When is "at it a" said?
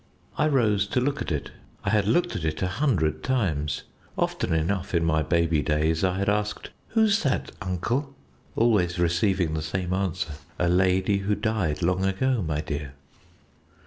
2.35-2.67